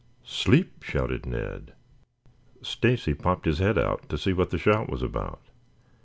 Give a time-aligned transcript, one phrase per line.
[0.25, 1.73] "Sleep!" shouted Ned.
[2.63, 5.43] Stacy popped his head out to see what the shout was about.